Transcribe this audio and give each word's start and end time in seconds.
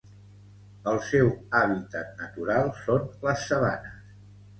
El 0.91 0.95
seu 1.09 1.27
hàbitat 1.59 2.15
natural 2.21 2.71
són 2.79 3.05
les 3.29 3.45
sabanes. 3.51 4.01